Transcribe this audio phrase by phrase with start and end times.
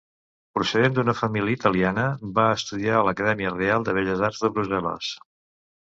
[0.59, 2.07] Procedent d'una família italiana
[2.41, 5.17] va estudiar a l'Acadèmia Reial de Belles Arts de Brussel·les.